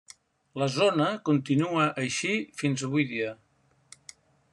La 0.59 0.67
zona 0.75 1.09
continua 1.29 1.85
així 2.05 2.33
fins 2.63 2.85
avui 2.89 3.05
dia. 3.13 3.31